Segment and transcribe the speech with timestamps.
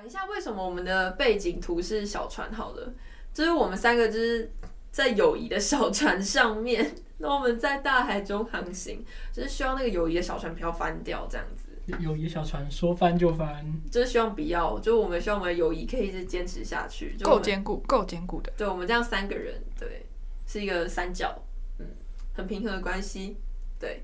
[0.00, 2.90] 讲一下为什么我们的背景图是小船好了，
[3.34, 4.50] 就是我们三个就是
[4.90, 11.68] 在友谊的小船上面，那我们在大海中航行，就是希望那个友谊的小船不要翻掉，这样子。
[11.98, 18.50] 友谊小船说翻就翻，就是希望不要，就是我们希望我们的友谊可以一直坚持下去，够坚固，够坚固的。
[18.56, 20.06] 对，我们这样三个人，对，
[20.46, 21.38] 是一个三角，
[21.78, 21.84] 嗯，
[22.32, 23.36] 很平衡的关系，
[23.78, 24.02] 对。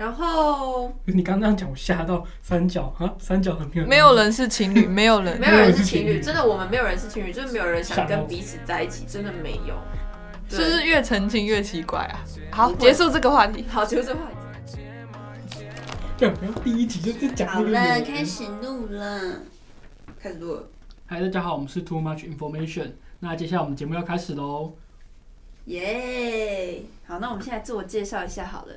[0.00, 9.74] 然后你刚刚讲我吓到三角啊，三角很没有， 没有人是情侣，没有人，没有人是情侣，真的，我们没有人是情侣，就是没有人想跟彼此在一起，真的没有。
[10.48, 12.24] 是不是越澄清越奇怪啊？
[12.50, 13.66] 好，结束这个话题。
[13.68, 14.36] 好，结束这个话题。
[16.64, 17.46] 第一集就就讲。
[17.46, 19.42] 好了，开始录了，
[20.18, 20.66] 开始录了。
[21.08, 22.92] 嗨，大家好，我们是 Too Much Information。
[23.18, 24.72] 那接下来我们节目要开始喽。
[25.66, 28.72] 耶，好，那我们现在自我介绍一下好了。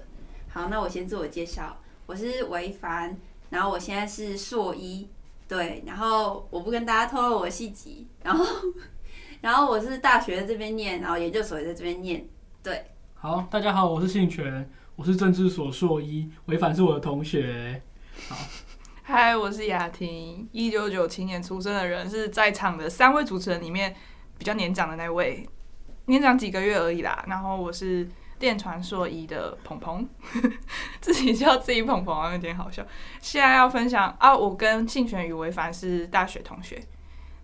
[0.53, 1.75] 好，那我先自我介绍，
[2.05, 3.17] 我是维凡，
[3.49, 5.09] 然后我现在是硕一，
[5.47, 8.45] 对，然后我不跟大家透露我的细节，然后，
[9.41, 12.23] 然后我是大学在这边念，然后研究所也在这边念，
[12.61, 12.85] 对。
[13.15, 17.81] 好，大家好，我是信全，我是政治所硕一，维凡是我的同学。
[18.29, 18.35] 好，
[19.01, 23.95] 嗨，我是雅婷，一九九七年出生的人，是在场的三位主持人里面
[24.37, 25.49] 比较年长的那位，
[26.05, 27.25] 年长几个月而已啦。
[27.27, 28.07] 然后我是。
[28.43, 30.05] 电传说一的鹏鹏，
[30.99, 32.85] 自己叫自己鹏鹏，有点好笑。
[33.21, 36.77] 现在要分享啊，我跟信玄与维凡是大学同学，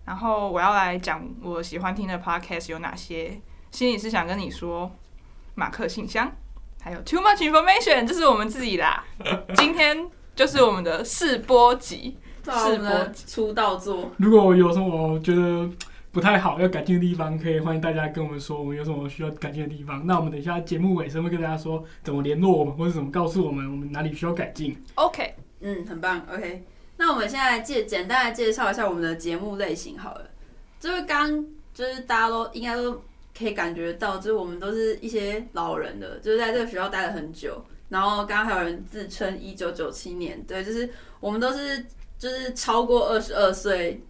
[0.04, 3.40] 然后我要来讲我喜欢听的 podcast 有哪些。
[3.70, 4.94] 心里是想跟你说，
[5.54, 6.30] 马克信箱，
[6.82, 8.84] 还有 Too Much Information，这是我们自己的。
[9.56, 10.06] 今天
[10.36, 14.10] 就是我们的试播集，试播出道作。
[14.18, 15.66] 如果有什么觉得。
[16.12, 20.04] 不太好，要改进的地方可以欢迎大家跟我们说，我们有什么需要改进的地方。
[20.04, 24.76] 那我们等一下节目尾声会跟大家说怎么联络我们，或者怎么告诉我们我们哪里需要改进。
[24.96, 26.20] OK，嗯，很棒。
[26.28, 26.64] OK，
[26.96, 30.28] 那我们现在来介简单来介绍一下我们的节目类型好了。
[30.80, 33.00] 就是刚就是大家都应该都
[33.38, 37.64] 可以感觉到，就是我们都是一些老人的，就是在这个学校待了很久。
[37.88, 40.90] 然后刚刚还有人自称一九九七年，对，就是
[41.20, 41.86] 我们都是
[42.18, 44.02] 就是超过二十二岁。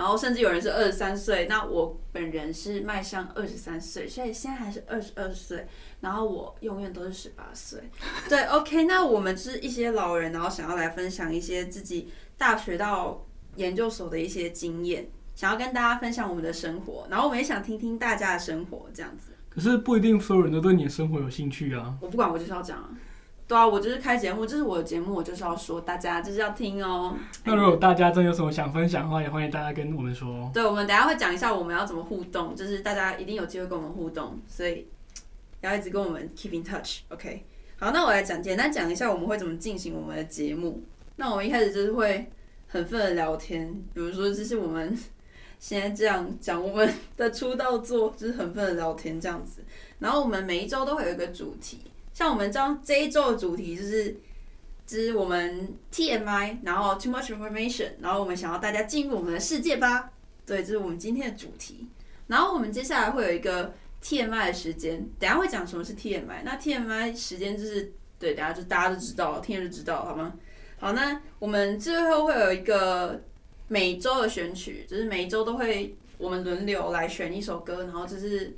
[0.00, 5.66] 然后甚至有人是二十三岁，那我本人是迈向二十三岁，所以现在还是二十二岁。
[6.00, 7.78] 然后我永远都是十八岁。
[8.26, 17.06] 对，OK，那我们是一些老人，然后想要来分享一些自己大学到研究所的一些经验，想要跟大家分享我们的生活。
[17.10, 19.32] 然后我们也想听听大家的生活，这样子。
[19.50, 21.94] 可是不一定所有人都对你的生活有兴趣啊。
[22.00, 22.88] 我不管，我就是要讲啊。
[23.50, 27.16] 对啊，我就是开节目，这是我的节目，我就是要说，大家就是要听哦。
[27.42, 30.48] 那如果大家真有什么想分享的话，也欢迎大家跟我们说。
[30.54, 34.86] 对，我们等下会讲一下我们要怎么互动，就是大家一定有机会跟我们互动，所以
[35.62, 37.44] 要一直跟我们 keep in touch，OK？
[37.76, 40.80] 好，那我来讲，简单讲一下我们会怎么进行我们的节目。
[41.16, 42.30] 那我们一开始就是会
[42.68, 44.96] 很分的聊天，比如说这是我们
[45.58, 49.64] 现在这样讲我们的出道作，就是很分的聊天这样子。
[49.98, 51.80] 然后我们每一周都会有一个主题。
[52.20, 54.14] 像我们这这一周的主题就是，
[54.86, 60.10] 就是我们 TMI，然后 Too Much Information，然后我们想要大家进入我们的世界吧。
[60.44, 61.88] 对，这是我们今天的主题。
[62.26, 63.72] 然后我们接下来会有一个
[64.02, 66.42] TMI 的时间，等下会讲什么是 TMI。
[66.44, 70.34] 那 TMI 时间就是，对，等下就大家都知道，听了就知道，好吗？
[70.78, 73.18] 好，那我们最后会有一个
[73.66, 78.54] 每周的选曲，就是每周都会我们轮流来选一首歌，然后就是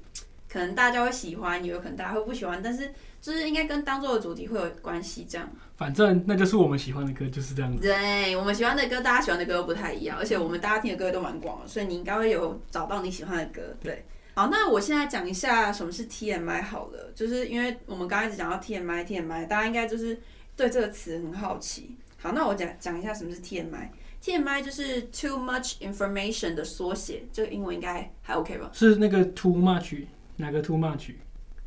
[0.48, 2.92] 可能大家会喜欢，也有可能大家会不喜欢，但是。
[3.22, 5.48] 就是应该跟当做的主题会有关系，这样。
[5.76, 7.80] 反正那就是我们喜欢的歌，就是这样子。
[7.80, 13.62] 对，我们喜欢的歌，大家喜欢的歌都不太一样，而且我们大家听的歌都蛮广的，所以你应该会有找到你喜欢的歌。
[13.80, 14.04] 对。
[14.34, 20.20] 好，那我现在讲一下什么是 TMI 好了，就是因为我们刚开始讲到 TMI，TMI TMI，大家应该就是
[20.56, 21.94] 对这个词很好奇。
[22.18, 23.88] 好，那我讲讲一下什么是 TMI。
[24.22, 28.70] TMI 就是 Too Much Information 的缩写，这个英文应该还 OK 吧？
[28.72, 30.06] 是那个 Too Much，
[30.36, 31.12] 哪个 Too Much？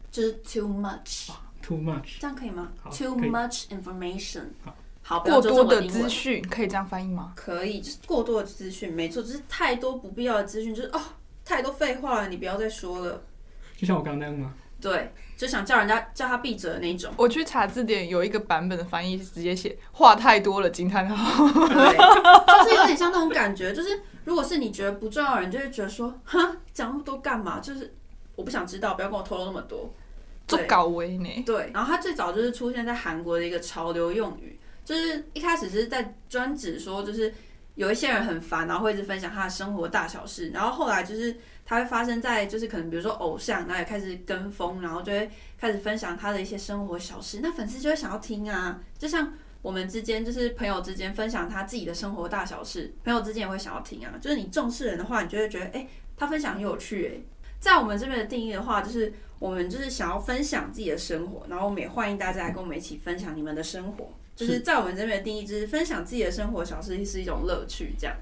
[0.09, 1.29] 就是 Too Much。
[1.65, 7.33] Too much，这样可以吗？Too much information，好，好，过多的资讯可以这样翻译吗？
[7.35, 11.01] 可以，就是过多的资讯，没错，就是太多不必要的资讯，就是哦，
[11.43, 13.23] 太多废话了，你不要再说了。
[13.75, 14.53] 就像我刚刚那样吗？
[14.79, 17.11] 对，就想叫人家叫他闭嘴的那种。
[17.17, 27.59] 我去查字典，有一个版本的翻译直接写话太多了惊叹号，对，就是有点像那种感觉，就是如果是你觉得不重要的人，就会觉得说，哈，讲那么多干嘛？
[27.59, 27.95] 就是
[28.35, 29.91] 我不想知道，不要跟我透露那么多。
[30.47, 31.43] 做搞维呢？
[31.45, 37.33] 对，然后它最早就是出现在韩国的一个潮流用语，就是一开始是在专指说，就是
[37.75, 54.13] 有一些人很烦，然后会一直分享他的生活大小事，然后后来就是它会发生在就是可能比如说偶像，然后也开始跟风，然后就会开始分享他的一些生活小事，那粉丝就会想要听啊，就像我们之间就是朋友之间分享他自己的生活大小事，朋友之间也会想要听啊。
[54.21, 57.07] 就是你重视人的话，你就会觉得，哎，他分享很有趣。
[57.07, 57.19] 哎，
[57.65, 64.09] 在我们这边的定义的话，就是我们就是想要分享自己的生活，然后我们也欢迎大家来跟我们一起分享你们的生活。
[64.35, 68.15] 就是在我们这边的定义，就是分享自己的生活小事是一种乐趣，这样，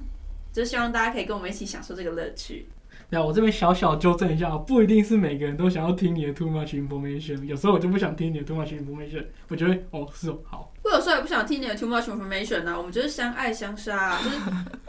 [0.54, 2.68] 就希望大家可以跟我们一起享受这个乐趣。
[3.10, 10.73] 那我这边小小纠正一下，不一定是每个人都想要听你的 too much information，有时候我就不想听你的 too much information，我觉得哦是哦好。
[10.84, 14.36] 我有时候也不想听你的 too much information 啊，我们就是相爱相杀啊， 就是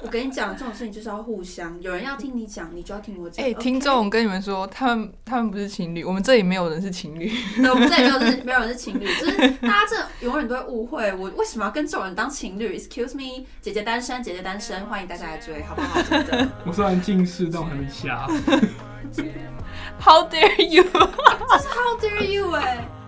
[0.02, 3.44] 我跟你讲这种事情就是要互相，有人要听你讲，你就要听我讲。
[3.44, 7.31] 哎、欸，听众，我跟你们说，他们他们不是情侣，我们这里没有人是情侣。
[7.56, 16.02] 对， 我们这里没有人，没有人是情侣， 就是大家这永远都会误会我为什么要跟这种人当情侣？Excuse me，姐姐单身，姐姐单身，欢迎大家来追，好不好？
[16.02, 16.49] 真的。
[16.67, 18.26] 我虽然近视，但我还没瞎。
[20.00, 20.82] How dare you？
[20.82, 22.50] 这是 How dare you？
[22.50, 23.03] 哎、欸。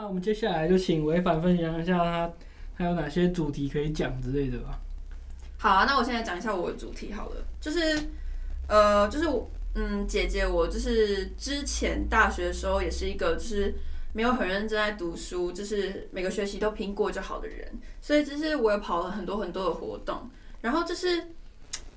[0.00, 2.32] 那我们接下来就请违反分享一下他
[2.72, 4.80] 还有哪些主题可以讲之类的吧。
[5.58, 7.78] 好啊，那我现在讲一下我的主题好了，就是
[8.66, 9.26] 呃，就是
[9.74, 13.74] 嗯，姐姐，我就是之前大学的时候也是一个就是
[14.14, 17.70] 没有很认真在读书，就是每个学期都拼过就好的人，
[18.00, 20.30] 所以就是我也跑了很多很多的活动，
[20.62, 21.22] 然后就是，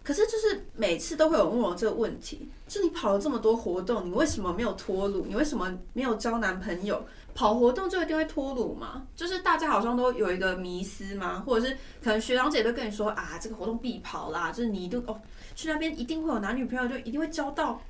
[0.04, 5.26] 可是就是每次都会有问我这个问题，就你跑了这么多活动，你为什么没有脱鲁？
[5.26, 7.02] 你为什么没有交男朋友？
[7.34, 9.04] 跑活动就一定会脱乳吗？
[9.16, 11.44] 就是大家好像都有一个迷思吗？
[11.46, 15.20] 或者是可能学长姐都跟你说啊，这个活动必跑啦，就是你都哦
[15.56, 17.82] 去那边一定会有男女朋友，就一定会交到。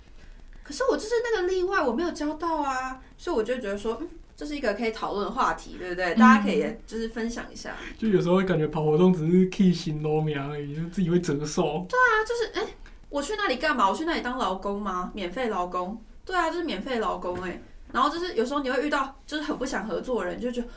[0.63, 6.15] 可是我就是那个例外，我没有交到啊，所以我就觉得说，嗯，这是一个可以讨论的话题，对不对？
[6.15, 7.75] 大家可以就是分享一下。
[7.97, 11.85] 就有时候会感觉跑活动只是 K 型罗苗而已，就自己会折寿。
[11.89, 12.73] 对啊，就是哎，
[13.09, 13.89] 我去那里干嘛？
[13.89, 15.11] 我去那里当劳工吗？
[15.13, 16.01] 免费劳工？
[16.23, 17.61] 对啊，就是免费劳工哎。
[17.93, 20.67] 然后就是有时候你会遇到就是很不想合作的人，就觉得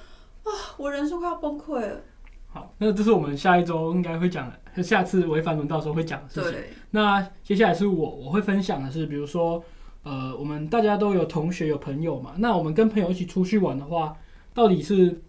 [0.44, 2.00] 啊，我人生快要崩溃了。
[2.46, 6.52] 好，那这是我们下一周应该会讲的，下次违反轮到时候会讲的事情。
[6.52, 6.70] 对。
[6.90, 9.62] 那接下来是我我会分享的是，比如说
[10.02, 14.16] 呃，我们大家都有同学有朋友嘛，那我们跟朋友一起出去玩的话，
[14.54, 15.20] 到底是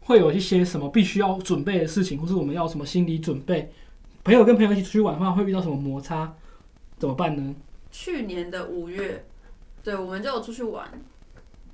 [0.00, 3.72] 会有一些什么必须要准备的事情，或是我们要什么心理准备？
[4.22, 6.32] 朋友跟朋友一起出去玩的话，会遇到什么摩擦？
[6.98, 7.54] 怎么办呢？
[7.90, 9.26] 去年的五月，
[9.82, 10.88] 对，我们就有出去玩。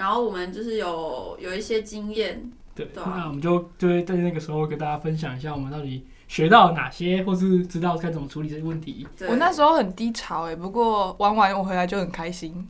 [0.00, 9.06] 然后我们就是有有一些经验，对，对啊，那我们就就会在那个时候跟大家分享一下，我们到底学到了哪些，或是知道该怎么处理这些问题。
[9.29, 12.67] 我那时候很低潮哎，不过玩完我回来就很开心。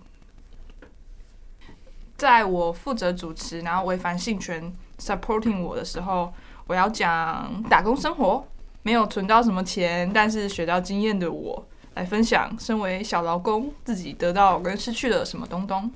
[2.16, 6.32] 在我负责主持，然后违反性权 supporting 我的时候，
[6.66, 8.44] 我要讲打工生活，
[8.82, 15.88] 没有存到什么钱，但是学到经验的我来分享，身为小劳工自己得到跟失去了什么东东。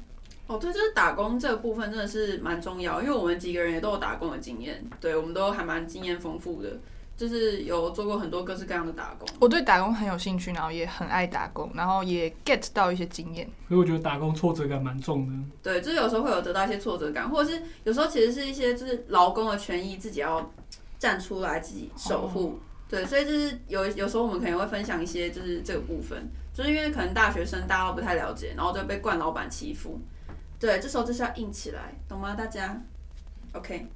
[0.46, 6.76] 哦，对，就是打工这个部分真的是蛮重要，因为我们几个人也都有打工的经验，对，我们都还蛮经验丰富的，
[7.16, 9.26] 就是有做过很多各式各样的打工。
[9.40, 13.48] 我对打工很有兴趣，然后也很爱打工，然后也 get 到一些经验。
[13.68, 15.34] 所以我觉得打工挫折感蛮重的。
[15.62, 20.52] 对，就是有时候会有得到一些挫折感，或者是有时候其实是一些就是劳工的权益自己要
[20.98, 22.48] 站出来自己守护。
[22.48, 22.54] 哦。
[22.86, 29.98] 对，所以就是有有时候我们可能会分享一些就是这个部分，就是因为可能大学生大家都不太了解，然后就被惯老板欺负。
[30.58, 32.34] 对，这时候就是要硬起来，懂吗？
[32.34, 32.80] 大家
[33.52, 33.86] ，OK。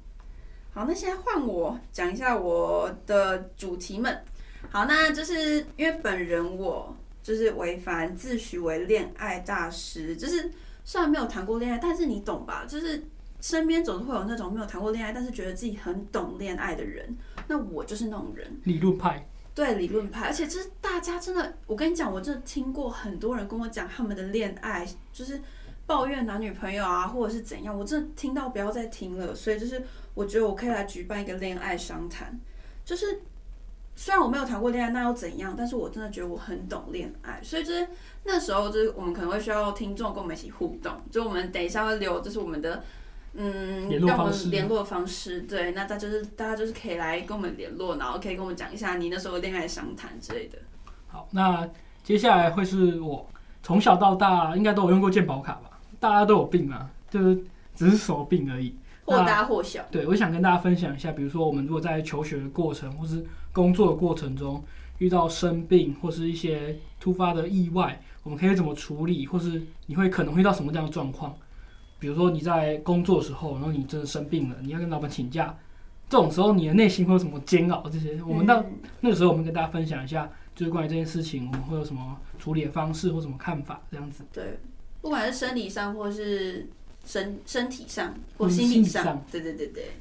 [0.71, 4.23] 好，那现在换我讲一下我的主题们。
[4.69, 10.51] 好，那就是因为本人我就是违反自诩为恋爱大师，就是
[10.85, 12.65] 虽然没有谈过恋爱，但是你懂吧？
[12.67, 13.03] 就是
[13.41, 17.17] 身边总是会有那种没有谈过恋爱，但是觉得自己很懂恋爱的人。
[17.47, 19.27] 那我就是那种人，理论派。
[19.55, 25.41] 对，理论派，而且就是大家真的，我跟你讲，我真的听过很多人跟我讲他们的恋爱，就是。
[25.89, 29.33] 抱怨男女朋友啊，或者是怎样，我真的听到不要再听了。
[29.33, 32.39] 所以就是，我觉得我可以来举办一个恋爱商谈。
[32.85, 33.21] 就是
[33.95, 35.55] 虽然我没有谈过恋爱，那又怎样？
[35.57, 37.39] 但是我真的觉得我很懂恋爱。
[37.41, 37.87] 所以就是
[38.23, 40.93] 那时候，就是我们可能会需要听众跟我们一起互动。
[41.09, 42.83] 就我们等一下会留，就是我们的
[43.33, 45.41] 嗯，让我们联络方式。
[45.41, 50.59] 对，那大家就是大家就是可以来跟我们联络，然后可以跟我们讲一下你那时候恋爱商谈之类的。
[51.07, 51.67] 好，那
[52.03, 53.27] 接下来会是我
[53.63, 55.68] 从小到大应该都有用过健宝卡吧？
[55.99, 57.43] 大家都有病啊，就是
[57.75, 58.75] 只是什么病而已，
[59.05, 59.83] 或大或小。
[59.91, 64.63] 对，我想跟大家分享一下，比如说我们如果在求学的过程或是工作的过程中
[64.99, 71.35] 遇到生病或是一些突发的意外，我们可以怎么处理，或是你会可能会遇到什么这样的状况？
[71.99, 75.53] 比如说你在工作的时候，然后你真的生病了，你要跟老板请假，
[76.07, 77.89] 这种时候你的内心会有什么煎熬？
[77.89, 78.63] 这些我们到
[79.01, 84.23] 那个时候，我们跟大家分享一下，就是关于这件事情，我们会有什么处理的方式或什么看法，这样子。
[84.31, 84.59] 对。
[85.01, 86.67] 不管是生理上，或是
[87.05, 89.91] 身身体上，或心理上，上对对对对。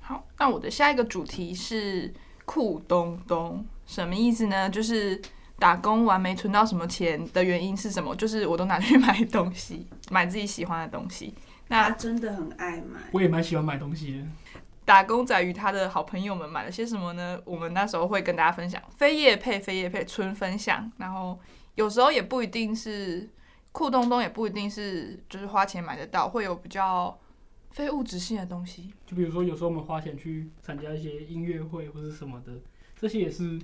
[0.00, 2.12] 好，那我的下一个主题是
[2.44, 4.70] 酷东东，什么意思呢？
[4.70, 5.20] 就是
[5.58, 8.14] 打工完没存到什么钱的原因是什么？
[8.14, 11.34] 就是我都拿去 买东西，买自己喜欢的东西。
[11.68, 14.24] 那他真的很爱买，我也蛮喜欢买东西的。
[14.84, 17.40] 打工仔与他的好朋友们买了些什么呢？
[17.44, 20.88] 我们那时候会跟大家分享，非业配，非业配，纯分享。
[20.98, 21.36] 然后
[21.74, 23.28] 有时候也不一定是
[23.76, 27.14] 酷东东，也不一定是就是花钱买得到，会有比较
[27.72, 28.94] 非物质性的东西。
[29.04, 32.52] 就比如说，有时候我们花钱去参加一些音乐会或者什么的，
[32.98, 33.60] 这些也是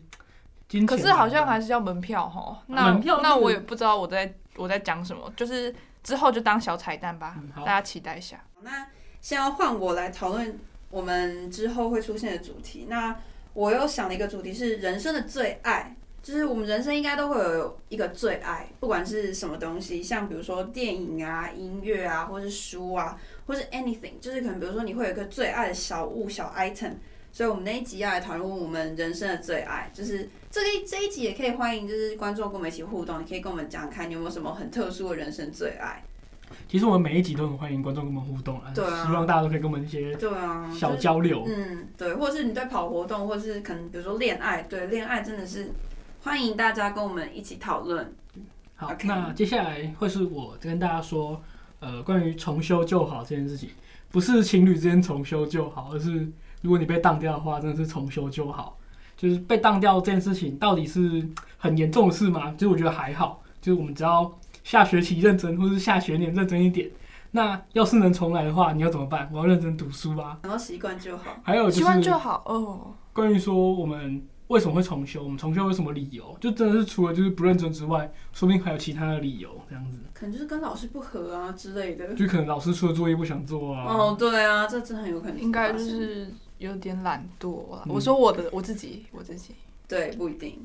[0.69, 0.87] 金钱。
[0.87, 2.63] 可是好像还是要门票哈。
[2.67, 8.45] 那门票那我也不知道我在我在讲什么，就是之后就当小彩蛋吧，嗯、大家期待一下。
[8.61, 8.87] 那
[9.23, 10.59] 先要换我来讨论。
[10.91, 13.17] 我们之后会出现的主题，那
[13.55, 26.93] 我又想了一个主题是人生的最爱，就是我们人生应该都会有一个最爱，不管是什么东西，像比如说电影啊、音乐啊，或是书啊，或是 anything，就是可能比如说你会有一个最爱的小物、小 item，
[27.33, 36.03] 所以我们那一集要来讨论我们人生的最爱，就是这个这一集也可以欢迎就是观众跟我们一起互动，你可以跟我们讲看你有没有什么很特殊的人生最爱。
[36.69, 45.71] 其实我们每一集都很欢迎观众跟我们互动啊，对啊，希望大家都可以跟我们一些对啊小交流，嗯，对，或者是你在跑活动，或者是可能比如说恋爱，对，恋爱真的是
[46.25, 48.15] 欢迎大家跟我们一起讨论。
[48.77, 49.07] 好，Okay.
[49.07, 51.43] 那接下来会是我跟大家说，
[51.81, 53.71] 呃，关于重修旧好这件事情，
[54.11, 58.79] 不是情侣之间重修旧好，而是如果你被当掉的话，真的是重修旧好。
[59.17, 62.53] 就是被当掉这件事情，到底是很严重的事吗？
[62.53, 64.33] 其实我觉得还好，就是我们只要。
[64.65, 66.89] 下学期认真，或是下学年认真一点。
[67.33, 69.29] 那要是能重来的话，你要怎么办？
[69.33, 70.39] 我要认真读书吧。
[70.45, 71.37] 然后习惯就好。
[71.43, 72.95] 还有就是习惯就好哦。
[73.13, 76.37] 关于说我们为什么会重修，我们重修有什么理由？
[76.41, 79.99] 就真的是除了就是不认真之外，说不定还有其他的理由这样子。
[80.13, 82.15] 可能就是跟老师不合啊之类的。
[82.15, 83.87] 就可能老师出的作业不想做啊。
[83.87, 85.41] 哦，对啊，这真的很有可能。
[85.41, 87.83] 应该就是有点懒惰了。
[87.87, 89.55] 嗯、我说我的我自己，我自己。
[89.89, 90.65] 对，不一定。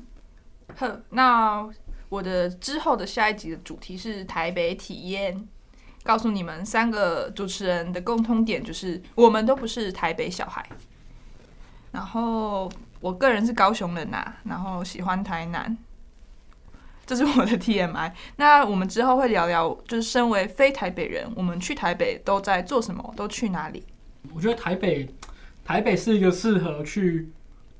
[0.76, 1.68] 呵，那。
[2.10, 5.46] 我的之后的下一集的主题是台北体验，
[6.02, 10.66] 告诉你们三个主持人的共通点就是我们都不是台北小孩。
[11.92, 12.66] 然后
[13.00, 15.76] 我个人是高雄人呐、啊，然后喜欢台南，
[17.06, 18.12] 这是我的 TMI。
[18.36, 23.84] 那我们之后会聊聊，就是身为非台北人，我们去台北都在做什么，都去哪里？
[24.34, 25.08] 我觉得台北，
[25.64, 27.30] 台北是一个适合去。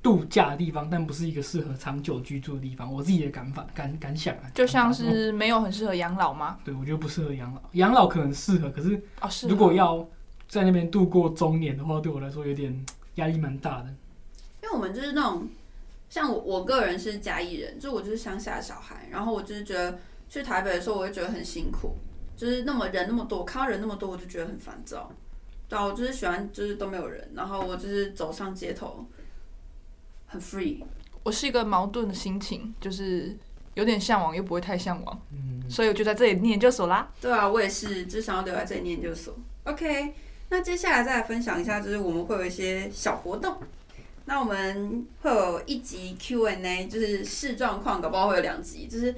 [0.01, 2.91] 度假的地方，但不是一个适合长久居住的地方。
[2.91, 6.57] 我自己的感法感感想啊，就像是没有很适合养老吗？
[6.65, 7.61] 对，我觉得不适合养老。
[7.73, 9.03] 养老可能适合，可是
[9.49, 10.09] 如果要
[10.47, 13.93] 在那边度过中年的话，对我来说有点压力蛮大的。
[14.69, 15.49] 因为我们就是那种，
[16.11, 19.99] 像我我个人是嘉义人，就我就是乡下的小孩，然后我就是觉得
[20.29, 21.97] 去台北的时候，我会觉得很辛苦，
[22.37, 25.11] 就是那么人那么多，看到人那么多，我就觉得很烦躁。
[25.71, 29.07] 对啊，我就是喜欢就是都没有人，然后我就是走上街头。
[30.27, 30.83] 很 free，
[31.23, 33.35] 我是一个矛盾的心情，就是
[33.73, 37.11] 有点向往，又不会太向往，嗯，所以我就在这里念研究所啦。
[37.19, 39.35] 对啊，我也是，只想要留在这里念研究所。
[39.65, 40.13] OK，
[40.51, 43.57] 那接下来再来分享一下，就是我们会有一些小活动。
[44.29, 49.13] 那我们会有一集 Q&A，就是视状况，搞不好会有两集，就是。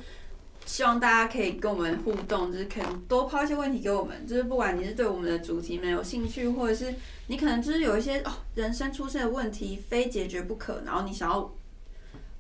[0.67, 6.95] 希望大家可以跟我们互动，就是可能多抛一些问题给我们，就是不管你是对我们的主题没有兴趣，或者是
[7.27, 11.51] 你可能就是有一些哦人生出现的问题非解决不可，然后你想要。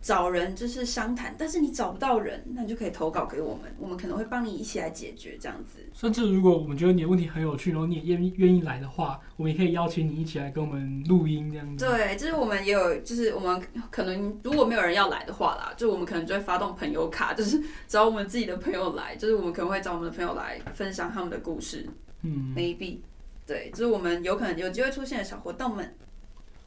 [0.02, 5.78] 找人就是商谈，但是你找不到人，那你就可以投稿给我们，我们可能会帮你一起来解决这样子。
[5.92, 11.84] 甚至如果我们觉得你的问题很有趣，然后你也愿意愿意来的话，我们也可以邀请你一起来跟我们录音这样子。
[11.84, 21.86] 对，就是我们也有，就是我们可能如果没有人要来的话啦，就我们可能就会发动朋友卡，就是找我们自己的朋友来，就是我们可能会找我们的朋友来分享他们的故事。
[22.22, 23.00] 嗯，maybe，
[23.46, 25.94] 对，就是我们有可能有机会出现的小活动们。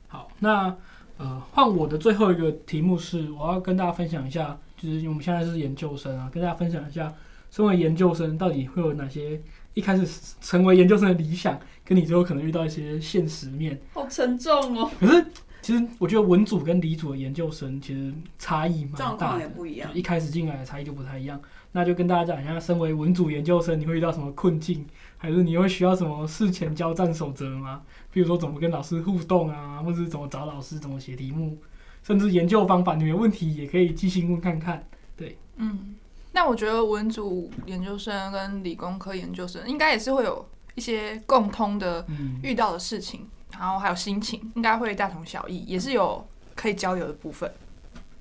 [0.07, 0.77] 好，那。
[1.17, 7.13] 呃，换我的最后一个题目是，我要跟大家分享一下，就是我们现在是研究生啊，跟大家分享一下，
[7.51, 9.39] 身为研究生到底会有哪些
[9.73, 10.07] 一开始
[10.41, 13.79] 成为研究生的理想，跟你最后可能遇到一些现实面。
[13.93, 14.89] 好沉重哦。
[14.99, 15.25] 可是
[15.61, 19.89] 其实我觉得文组跟理组的研究生其实差异蛮大的，状况也不一样。
[19.93, 21.39] 一开始进来的差异就不太一样。
[21.73, 24.85] 那就跟大家讲一下，身为文组研究生，你会遇到什么困境，
[25.17, 27.81] 还是你会需要什么事前交战守则吗？
[28.11, 31.57] 比如说怎么跟老师互动啊，或者是怎么找老师，怎么写题目，
[32.03, 34.87] 甚至研究方法，你有问题也可以寄信问看看。
[35.17, 35.95] 对，嗯，
[36.31, 42.05] 那我觉得文组研究生跟理工科研究生应该也是会有一些共通的
[42.43, 46.23] 遇到的事情，嗯、然后还有心情，应该会大同小异，也是有
[46.55, 47.51] 可以交流的部分。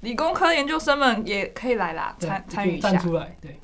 [0.03, 2.93] 理工科研究生们也可以来啦，参参与一下。
[2.93, 3.59] 站出来，对。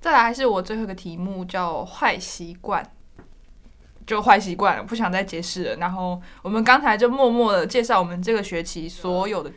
[0.00, 2.90] 再来是我最后一个题目，叫坏习惯。
[4.04, 5.76] 就坏习惯，不想再解释了。
[5.76, 9.52] 然后我们刚才就默默的介绍我们这个学期所有的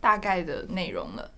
[0.00, 1.28] 大概的内容了。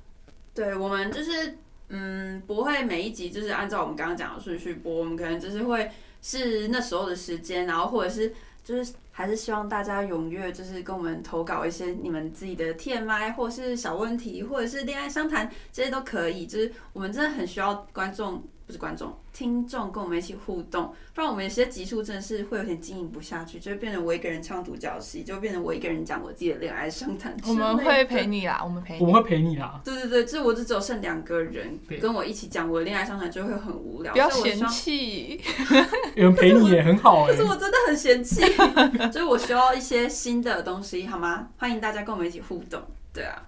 [0.53, 1.57] 对，我们就是
[1.89, 8.35] 嗯，不会每一集就是按照我们刚刚讲的顺序播，我们可能就是会是那时候的时间，然后或者是
[8.65, 16.47] 就是还是希望大家踊跃，就是跟我们投稿一些你们自己的 TMI 或是小问题，或者是恋爱相谈，这些都可以。
[16.47, 18.43] 就是我们真的很需要观众。
[18.67, 27.37] 不是观众、听众跟我们一起互动，不然我们有些集数真的是会有点经营不下去，就会变成我一个人唱独角戏，就会变成我一个人讲我自己的恋爱相谈。
[27.47, 29.81] 我们会陪你啦，我们陪你，我们会陪你啦。
[29.85, 34.13] 对对对，就是我只只有剩两个人跟我一起讲我的恋爱相谈，就会很无聊。
[34.13, 35.41] 不要嫌弃，
[36.15, 37.37] 有人陪你也很好哎、欸。
[37.37, 38.43] 可是我真的很嫌弃，
[39.13, 41.49] 就是我需要一些新的东西，好吗？
[41.57, 42.81] 欢迎大家跟我们一起互动。
[43.13, 43.43] 对啊。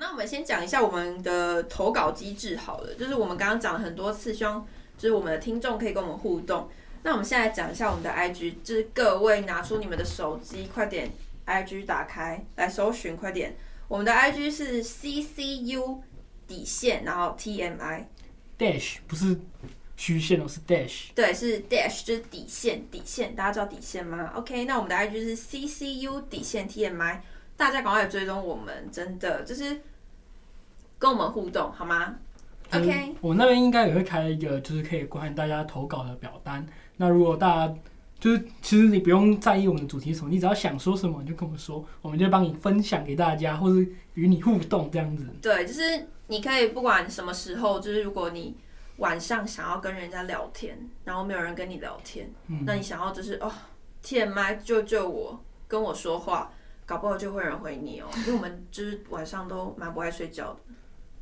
[0.00, 4.66] 那我们先讲一下我们的投稿机制好了，就是我们刚刚讲了很多次，希望
[4.96, 6.70] 就是我们的听众可以跟我们互动。
[7.02, 11.10] 那我们现在讲一下我们的 IG，就是各位拿出你们的手机，快点
[11.44, 13.54] IG 打开来搜寻，快点。
[13.88, 15.98] 我们的 IG 是 CCU
[16.46, 18.04] 底线，然后 TMI
[18.58, 19.38] dash 不是
[19.96, 21.08] 虚线哦，是 dash。
[21.14, 27.18] 对，是 dash 就是底线，底线，大家知道底线吗？OK，那我们的 IG 是 CCU 底线 TMI，
[27.54, 29.78] 大家赶快追踪我们，真的就是。
[31.00, 32.14] 跟我们互动好吗
[32.72, 36.64] ？OK，我那边应该也会开一个，就是可以欢迎大家投稿的表单。
[36.98, 37.74] 那如果大家
[38.18, 45.26] 就是其实你不用在意我们的主题什么，你只要想说什么你就跟我们说，我们就帮你分享给大家，或是与你互动这样子。
[45.40, 48.54] 对，就是你可以不管什么时候，就是如果你
[48.98, 53.50] 晚上想要跟人家聊天，然后没有人跟你聊天，嗯、那你想要就是哦
[54.04, 56.52] ，TMI 救救我，跟我说话，
[56.84, 60.58] 搞不好就会有人回你哦，因为我们就是晚上都蛮不爱睡觉的。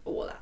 [0.08, 0.40] 我啦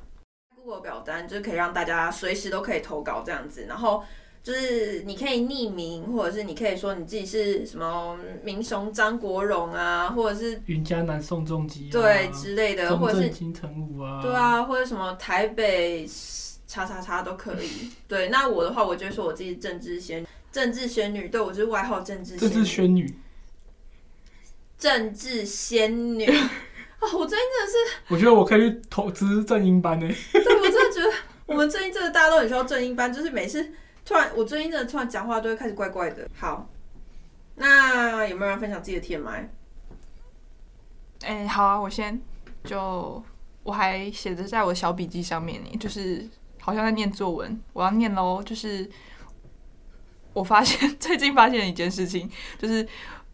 [0.55, 4.03] ，Google 表单就是可以让大家随时都可以投稿这样子，然后
[4.41, 16.07] 就是你可以匿名，或者是你可以说你自己是什么明雄张国荣啊，或者是云嘉南宋仲基对之类的，或者是金城武啊，对啊，或者什么台北
[16.65, 17.91] 叉叉叉都可以。
[18.07, 23.13] 对，那我的话，我就说我自己是政治仙政治仙女，对我就是外号政治政治仙女，
[24.77, 26.25] 政治仙女。
[26.99, 30.07] 啊、 哦，我最近真的是，我觉得我可以去投资正音班呢。
[30.33, 31.13] 对，我真的觉得
[31.45, 33.71] 我们最近真的大家都很需要正音班，就是每次
[34.03, 36.27] 突然，我最近真的突然讲话都会开始怪怪的。
[36.35, 36.67] 好，
[37.55, 39.47] 那有没有人分享自己的 TMI？
[41.21, 42.19] 哎、欸，好啊，我先
[42.63, 43.23] 就
[43.63, 46.27] 我还写着在我的小笔记上面呢，就是
[46.59, 48.41] 好像在念作文，我要念喽。
[48.43, 48.89] 就是
[50.33, 52.87] 我发现 最近发现一件事情，就是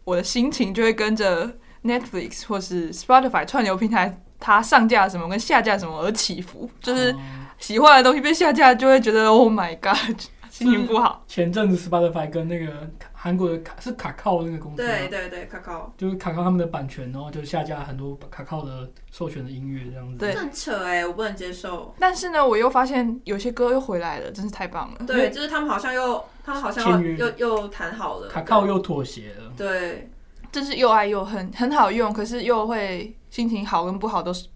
[0.04, 1.56] 我的心情就会跟着。
[1.84, 7.14] Netflix 或是 Spotify 串流平台，它上架什么跟下架什么而起伏，就是
[7.58, 10.18] 喜欢的东西被下架，就会觉得 Oh my God，
[10.50, 11.24] 心情不好。
[11.26, 20.16] 前阵子 Spotify 跟那个韩国的卡是卡靠那个公司，对对对，卡靠就是卡靠他们的版权，然后就下架很多卡靠的授权的音乐这样子。
[20.16, 21.94] 对，很扯哎，我不能接受。
[21.98, 25.06] 但是呢，我又发现有些歌又回来了，真是太棒了。
[25.06, 29.52] 对，就是他们好像又，他们好像又又又谈好了，卡靠又妥协了。
[29.56, 30.10] 对。
[30.54, 34.46] 就是又爱又恨，很好用，可是又会心情好跟不好都是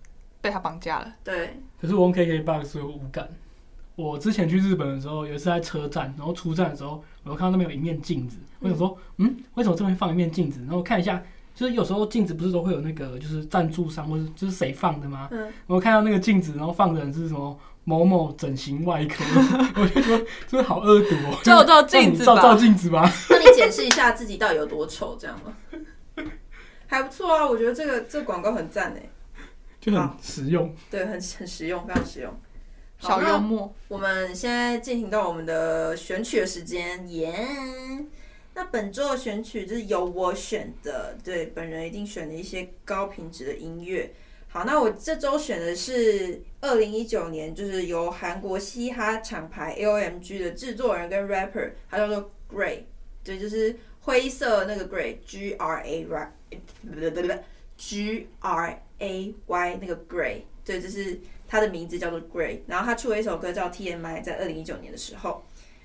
[0.41, 1.13] 被他绑架了。
[1.25, 1.61] 对。
[1.81, 3.29] 可是我用 KKBOX 有无感。
[3.97, 10.61] 我之前去日本的时候，有一次在车站，然后出站的时候，我就看到那边有一面镜子，我想说，嗯，为什么这边放一面镜子？
[10.61, 11.21] 然后看一下，
[11.53, 15.27] 就是有时候镜子不是都会有那个就是赞助商或者就是谁放的吗？
[15.33, 15.53] 嗯。
[15.67, 19.25] 我看到那个镜子，然后放的人是什么某某整形外科，
[19.81, 21.41] 我就说这好恶毒哦。
[21.43, 22.35] 照照镜子吧。
[22.35, 23.11] 照照镜子吧。
[23.31, 25.57] 那你解释一下自己到底有多丑，这样吗？
[26.87, 29.09] 还不错啊，我觉得这个这个广告很赞哎，
[29.81, 32.39] 就很实用，对，很很实用，非常实用，
[32.99, 33.75] 小幽默。
[33.89, 38.05] 我们现在进行到我们的选曲的时间，耶、yeah！
[38.53, 44.13] 那本周的选曲就是由我选的，对，本人一定选了一些高品质的音乐。
[44.49, 52.81] 好，那我这周选的是二零一九年，就是由韩国嘻哈厂牌 AOMG 的制作人跟 rapper，他叫做 Gray，
[53.23, 56.33] 对，就是灰色那个 Gray，G R A R。
[57.77, 62.59] G R A Y 那个 Gray，对，就是他的名字叫做 Gray。
[62.67, 65.45] 然后他出了一首歌叫 T M I，在二零一九年的时候。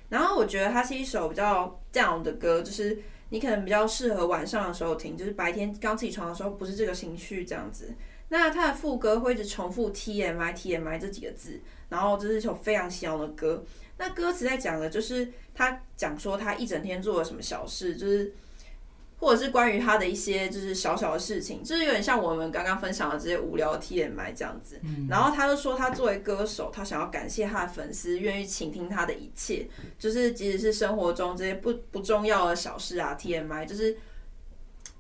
[0.09, 2.97] 然后我觉得它是一首比较 down 的歌，就是
[3.29, 7.93] 你可能比较适合晚上的时候听，就是白天刚起床的时候不是这个情绪这样子。
[8.33, 13.63] 那他的副歌会一直重复 T M I T M I 这几个字，然后这是一首非常洗脑的歌。
[13.97, 18.33] 那歌词在讲的就是他讲说他一整天做了什么小事，就是。
[19.19, 24.77] 或者是关于他的一些就是小小的事情，就是有点像我们刚刚分享的这些无聊的 TMI 这样子。
[24.83, 29.65] 嗯、然后他就说，他作为歌手，他想要感谢他的粉丝愿意倾听他的一切，
[29.97, 33.95] 就是即使是生活中这些不不重要的小事啊，TMI 就是，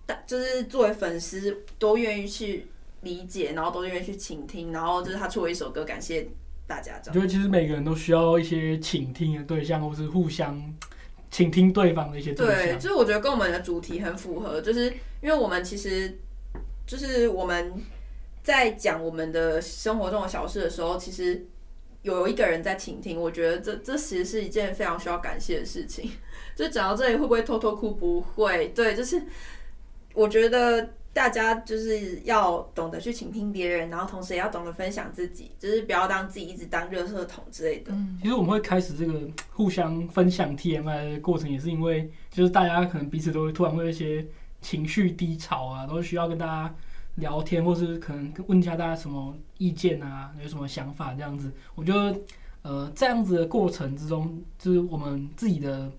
[0.05, 2.65] 但就是作为粉丝都愿意去
[3.03, 6.27] 理解，然后都愿意去倾听，然后就是他出了一首歌感谢
[6.65, 7.13] 大家这样。
[7.13, 10.61] 我觉得其实每个人都需要一些倾听的对象，或是互相。
[11.31, 14.85] 倾听对方的一些对，就是我觉得跟我们的主题很符合，就是
[15.19, 16.19] 因为我们其实
[16.85, 17.73] 就是我们
[18.43, 21.47] 在讲我们的生活中的小事的时候，其实
[22.03, 26.11] 有一个人在倾听，我觉得这这其实是一件非常需要感谢的事情。
[26.55, 27.95] 就讲到这里，会不会偷偷哭？
[27.95, 29.19] 不会，对，就是
[30.13, 30.87] 我觉得。
[31.13, 37.91] 大家就是要懂得去倾听别人，然后同时也要懂得分享自己，就是不要当自己一直当垃圾桶之类的。
[37.93, 39.21] 嗯，其实我们会开始这个
[39.51, 44.25] 互相分享 TMI 的过程，也是因为就是大家可能彼此都会突然会有一些
[44.59, 46.75] 情绪低潮啊，都需要跟大家
[47.15, 51.51] 聊天，或是可能问一下大家什么意见啊，有什么想法这样子。
[51.75, 52.19] 我觉得
[52.63, 55.91] 呃这样子的过程之中，就是我们自己的。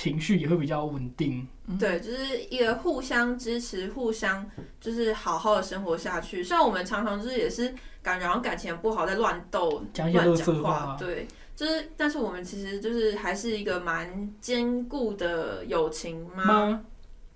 [0.00, 1.46] 情绪也会比较稳定，
[1.78, 6.42] 对，就是一个互相支持，互相就是好好的生活下去。
[6.42, 16.44] 虽然我们常常就是也是感觉好像感情不好，在乱斗、乱讲话，对，就是，但是我们其实就是还是一个蛮坚固的友情吗？
[16.46, 16.84] 吗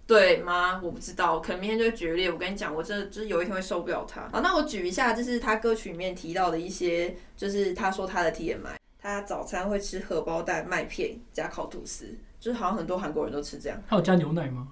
[0.07, 0.81] 对吗？
[0.83, 2.31] 我不知道，可能明天就会决裂。
[2.31, 4.27] 我跟你讲，我真的就是有一天会受不了他。
[4.33, 12.15] 好，那我举一下，就是他歌曲里面提到的一些，就是他说他的 TMI，他早餐会吃荷包蛋、麦片加烤吐司。
[12.45, 13.83] 就是好像很多韩国人都吃这样。
[13.89, 14.69] 他有加牛奶吗？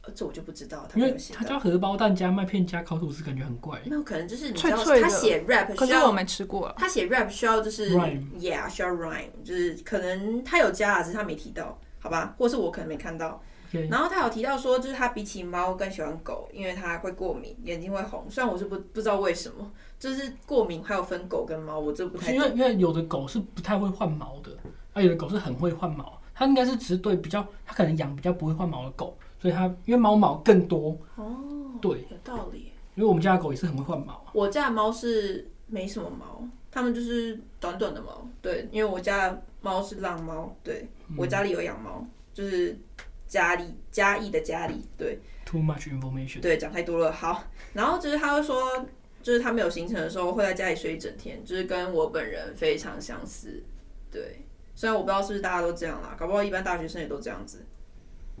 [0.00, 0.88] 呃，这我就不知道。
[0.88, 3.78] 他因为他加荷包蛋加麦片加烤吐司，感觉很怪。
[3.84, 6.74] 没有可能就是你知道他写 rap 需要，我没吃过。
[6.78, 7.94] 他写 rap 需要就是
[8.38, 12.34] yeah 需要 rhyme，就是可能他有加啊，只是他没提到，好吧？
[12.38, 13.42] 或是我可能没看到。
[13.90, 18.24] 然后他有提到说，就是他比起猫更喜欢狗，因为他会过敏，眼睛会红。
[18.30, 22.32] 虽然我是不不知道为什么，就是过敏还有分狗跟猫，我这不太。
[22.32, 24.50] 因为因为有的狗是不太会换毛的，
[24.94, 26.20] 啊有的狗是很会换毛。
[26.34, 31.36] 它应该是只是对比较，它可能养比较不会换毛的狗，所以它因为猫毛更多哦，
[31.80, 32.72] 对，有道理。
[32.94, 38.28] 因为我们家的狗也是很会换毛，啊我家的猫是没什么毛，它们就是短短的毛。
[38.42, 42.78] 对，因为我家的猫是浪猫，对，我家里有养猫，就是
[43.26, 45.18] 家里嘉义的家里，对。
[45.44, 46.40] Too much information。
[46.40, 47.12] 对，讲太多了。
[47.12, 48.86] 好，然后就是他会说，
[49.22, 53.62] 就是他没有行程的时候会在家里睡一整天，就是跟我本人非常相似，
[54.10, 54.44] 对。
[54.82, 57.64] 虽然我不知道是不是大家都这样啦，搞不好一般大学生也都这样子。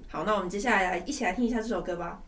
[0.08, 2.20] 好，那我们接下来来一起来听一下这首歌吧。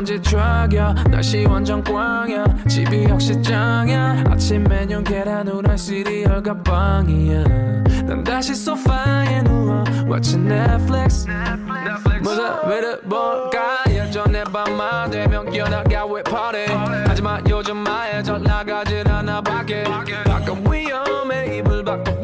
[0.00, 2.42] 언제 좌야 날씨 완전 꽝이야.
[2.66, 4.24] 집이 역시 짱이야.
[4.30, 7.44] 아침 메뉴 계란 후라이 시리얼과 빵이야.
[8.06, 11.26] 난 다시 소파에 누워 watch Netflix.
[12.22, 13.84] 뭐다 왜를 볼까?
[13.90, 16.64] 예전에 밤마 되면 기어나가 왜 파리
[17.06, 19.82] 하지만 요즘 마에 잘 나가질 않아 밖에.
[19.82, 21.58] 바깥 위험해.
[21.58, 22.19] 이불 밖에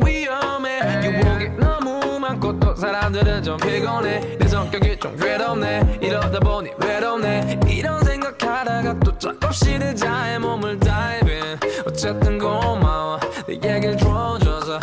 [2.97, 4.21] 사람들은 좀 피곤해.
[4.39, 5.99] 내 성격이 좀 괴롭네.
[6.01, 7.61] 이러다 보니 외롭네.
[7.69, 11.59] 이런 생각하다가 또 짝없이 내 자의 몸을 다이빙.
[11.87, 13.21] 어쨌든 고마워.
[13.47, 14.81] 내 얘기를 들어줘서.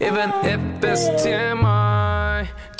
[0.00, 1.65] Even if it's time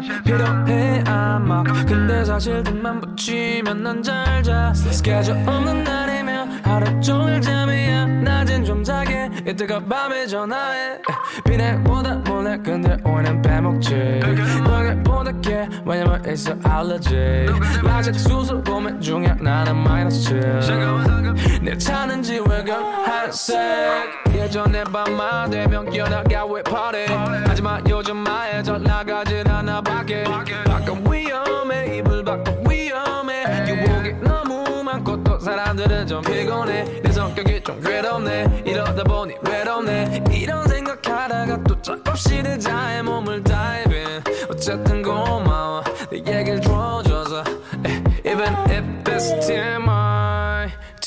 [0.00, 1.62] 낮 필요해 아마.
[1.86, 4.72] 근데 사실 등만 붙이면 난 잘 자.
[4.74, 8.06] 스케줄 없는 날이면 하루 종일 잠이야.
[8.06, 9.30] 낮엔 좀 자게.
[9.46, 10.98] 이때가 밤에 전화해.
[11.46, 14.20] 비내보다 몰래 근데 오해는 빼먹지.
[14.64, 17.46] 너에게 보답해 왜냐면 an allergy.
[17.88, 23.58] 아직 수술 고민 중이야 나는 마이너스 7내 차는 지외경 한색
[24.50, 27.06] 예전에 밤만 되면 깨어나가 왜 party
[27.46, 30.24] 하지만 요즘 마에 잘 나가진 않아 밖에.
[30.24, 33.44] 밖은 위험해 이불 밖은 위험해.
[33.68, 36.82] 유혹이 너무 많고 또 사람들은 좀 피곤해.
[37.00, 38.64] 내 성격이 좀 괴롭네.
[38.66, 40.24] 이러다 보니 외롭네.
[40.32, 45.84] 이런 생각하다가 또 작업실에 자의 몸을 다이빙 어쨌든 고마워.
[46.10, 47.44] 내 얘기를 들어줘서
[48.26, 49.46] Even if it's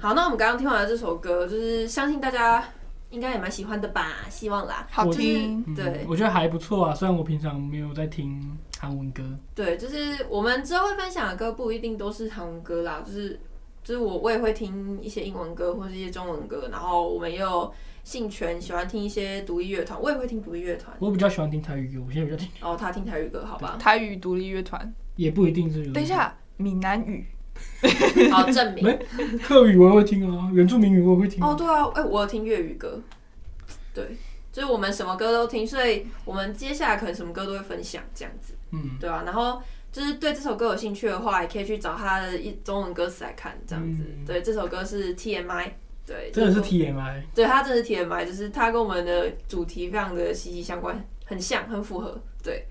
[0.00, 2.64] 好，那我们刚刚听完了这首歌，就是相信大家
[3.10, 4.86] 应该也蛮喜欢的吧，希望啦。
[4.88, 5.64] 好我听。
[5.66, 6.94] 嗯对我觉得还不错啊。
[6.94, 13.40] 虽然我平常没有在听韩文歌，对，就是我们之后会分享的歌不一定都是韩文歌啦，就是
[13.82, 20.94] 就是我我也会听一些英文歌或是一些中文歌，然后我们也有兴趣喜欢听一些独立乐团，我也会听独立乐团。
[21.00, 23.76] 我比较喜欢听台语歌，我现在比较听，哦，他听台语歌，好吧？
[23.80, 25.86] 台语独立乐团，也不一定是。
[25.90, 27.26] 等一，下，闽南语，
[28.30, 28.84] 好，证明。
[28.84, 28.98] 没
[29.38, 31.48] 客语我也会听啊，原住民语我也会听啊。
[31.48, 33.00] 哦，对啊，哎、我有听粤语歌，
[33.94, 34.16] 对，
[34.52, 44.02] 就是我们什么歌都听，所以我们接下来可能什么歌都会分享这样子，嗯，对啊，然后就是对这首歌有兴趣的话，也可以去找他的一中文歌词来看，这样子。
[44.06, 45.70] 嗯对，这首歌是 TMI，
[46.06, 47.22] 对，真的是 TMI。
[47.34, 52.20] 对，它真的是 TMI，就是它跟我们的主题非常的息息相关，很像，很符合。
[52.42, 52.66] 对，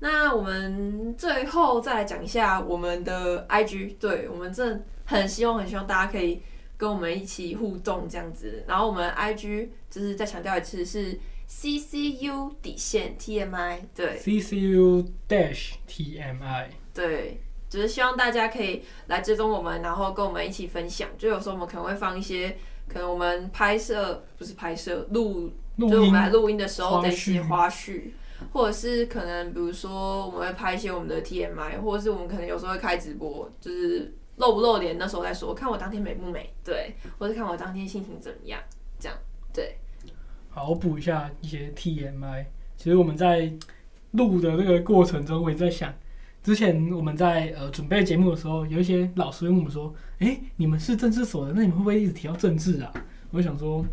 [0.00, 6.42] 那我们最后再来讲一下我们的 IG，对，我们真的很希望，很希望大家可以
[6.76, 8.62] 跟我们一起互动这样子。
[8.66, 11.18] 然后我们 IG 就是再强调一次是
[11.48, 16.66] CCU 底线 TMI，对 CCU dash TMI。
[16.92, 21.08] 对，就是希望大家可以来追踪我们，然后跟我们一起分享。
[21.16, 22.56] 就有时候我们可能会放一些，
[22.94, 25.52] 可能我们拍摄不是拍摄录。
[25.76, 28.12] 就是我们来录音的时候的一些花絮，
[28.52, 38.60] 或者是可能比如说我们会拍一些我们的 TMI，或者是我们可能有时候会开直播，就是露不露脸那时候再说，看我当天美不美，对，或者看我当天心情怎么样，
[39.00, 39.18] 这样，
[39.52, 39.76] 对。
[40.48, 42.44] 好，我补一下一些 TMI。
[42.76, 43.52] 其实我们在
[44.12, 45.92] 录的这个过程中，我也在想，
[46.44, 52.92] 之前我们在呃准备节目的时候，有一些老师问我们说：“诶，你们是政治所的，那你们会不会一直提到政治啊？”
[53.32, 53.84] 我就想说。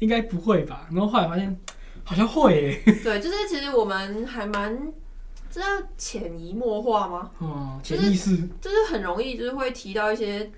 [0.00, 0.86] 应该不会吧？
[0.90, 1.56] 然后后来发现
[2.02, 2.82] 好像会诶。
[3.02, 4.92] 对，就是其实我们还蛮
[5.48, 7.30] 这叫潜移默化吗？
[7.38, 10.50] 哦、嗯，潜意识、就是、就是很容易就是会提到一些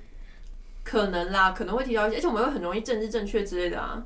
[0.83, 4.03] 可能啦，可能会提到一些，而且我们会很容易政治正确之类的啊。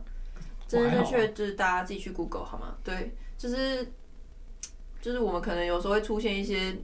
[0.66, 2.74] 政治正确就是大家自己去 Google 好吗？
[2.83, 3.87] 对，就是
[5.00, 6.76] 就是我们可能有时候会出现一些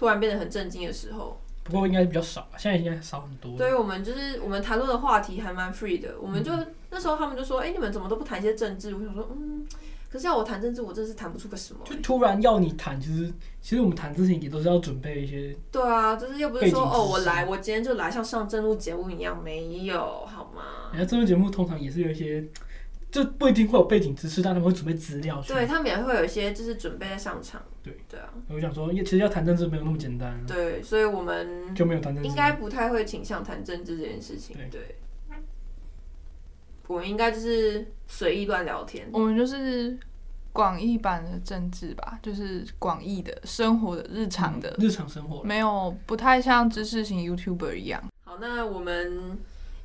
[0.00, 1.38] 突然变得很震惊的时候。
[1.62, 3.54] 不过应该比较少，现在应该少很多。
[3.58, 6.14] 对，我们就是我们谈论的话题还蛮 free 的。
[6.18, 9.68] 我们就、嗯、那时候他们就说：“哎、欸，你们怎么都不谈一些政治？”我想说：“嗯，
[10.10, 15.54] 可是要我谈政治，我真是谈不出个什么、欸。”就突然要你谈，其实其实我们谈之前也都是要准备一些。
[15.70, 20.90] 对啊，就是又不是说哦，我来，我今天就来，像上正路节目一样，没有好吗？
[20.92, 22.42] 人家政论节目通常也是有一些。
[23.10, 25.42] 就不一定会有背景知识，但他们会准备资料。
[25.46, 27.60] 对，他们也会有一些就是准备在上场。
[27.82, 30.40] 对对啊，我想说，其实要谈政治没有那么简单。
[30.46, 34.56] 对，所以我们就没有谈政治，应该不太会倾向谈政治这件事情。
[34.56, 34.96] 对，对
[36.86, 39.08] 我们应该就是随意乱聊天。
[39.12, 39.98] 我们就是
[40.52, 48.02] 广义版的政治吧，就是广义的生活的日常的、嗯、日常生活，没有不太像知识型 YouTuber 一样。
[48.24, 49.38] 好，那我们。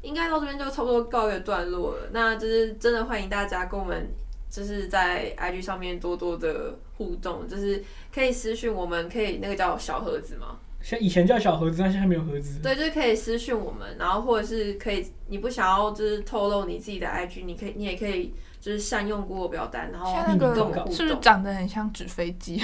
[0.05, 2.09] 应该到这边就差不多告一个段落了。
[2.11, 4.07] 那就是真的欢迎大家跟我们，
[4.49, 10.57] 就是在 IG 上面多多的互动，就是可以私讯我们，可以那个叫小盒子吗？
[10.81, 12.59] 像以前叫小盒子，但现在没有盒子。
[12.61, 20.91] 对，就是可以私讯我们，然后或者是可以，你不想要就是透露你自己的 IG，你可以，你也可以就是善用 Google 表单，然后跟我们互动。
[20.93, 22.61] 是不是长得很像纸飞机？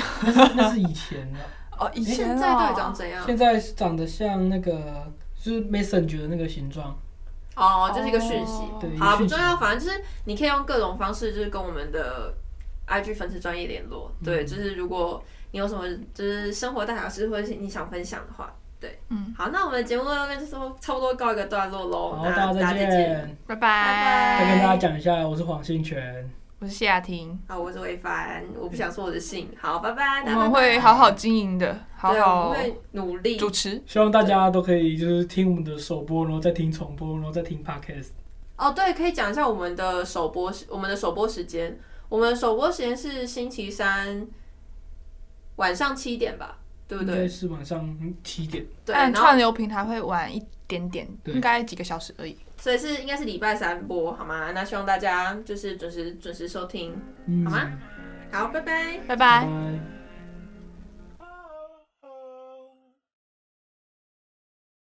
[0.55, 1.39] 那是以前的
[1.79, 3.25] 哦，以前现在到底长怎样？
[3.25, 6.95] 现在长得像那个就是 Messenger 的那个形状。
[7.65, 12.33] 哦，这是一个讯息，哦、好不重要，反正就是你可以用各种方式，就是跟我们的
[12.87, 14.11] IG 粉丝专业联络。
[14.19, 22.15] 嗯、对，就是如果你有什么就是生活大小事，或者是你想分享的话，对，嗯，好，那我们的节目到这边就说差不多告一个段落喽。
[22.15, 23.61] 好，大家再见，拜拜。
[23.61, 24.45] 拜拜。
[24.45, 26.29] 再跟大家讲一下，我是黄信全。
[26.59, 30.21] 我是谢雅婷，好，我是魏凡，我不想说我的姓，好，拜拜。
[30.27, 33.79] 我们会好好经营的，好好，我们会努力主持。
[33.85, 38.07] 希望大家都可以就是听我们的首播，然后再听重播，然后再听 podcast。
[38.57, 41.77] 哦，对，可以讲一下我们的首播，我们的首播时间，
[42.09, 44.25] 我们的首播时间是星期三
[45.57, 47.13] 晚上七点吧，对不对？
[47.13, 48.65] 应该是晚上七点。
[48.83, 52.35] 对，但串流平台会晚一点点，对应该几个小时而已。
[52.57, 54.51] 所以是应该是礼拜三播，好吗？
[54.53, 57.71] 那希望大家就是准时准时收听，嗯好吗？
[58.31, 58.97] 好，拜拜。
[59.07, 59.15] 拜拜。
[59.15, 60.00] 拜拜。